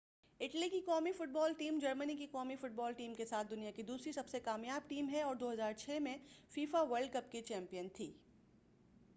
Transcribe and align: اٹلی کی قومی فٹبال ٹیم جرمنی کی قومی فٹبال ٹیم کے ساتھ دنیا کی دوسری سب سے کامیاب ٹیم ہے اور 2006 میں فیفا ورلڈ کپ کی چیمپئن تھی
اٹلی 0.39 0.67
کی 0.69 0.79
قومی 0.81 1.11
فٹبال 1.11 1.51
ٹیم 1.53 1.77
جرمنی 1.81 2.15
کی 2.15 2.25
قومی 2.31 2.55
فٹبال 2.55 2.93
ٹیم 2.93 3.13
کے 3.13 3.25
ساتھ 3.25 3.49
دنیا 3.49 3.71
کی 3.71 3.83
دوسری 3.83 4.11
سب 4.11 4.27
سے 4.27 4.39
کامیاب 4.39 4.89
ٹیم 4.89 5.09
ہے 5.09 5.21
اور 5.21 5.35
2006 5.43 5.99
میں 5.99 6.17
فیفا 6.51 6.81
ورلڈ 6.81 7.13
کپ 7.13 7.31
کی 7.31 7.41
چیمپئن 7.41 7.89
تھی 7.89 8.11